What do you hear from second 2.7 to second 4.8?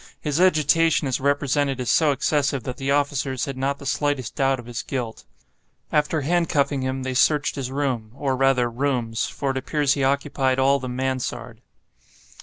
the officers had not the slightest doubt of